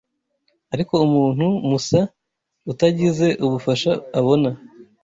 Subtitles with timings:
[0.73, 2.01] Ariko umuntu musa
[2.71, 4.49] utagize ubufasha abona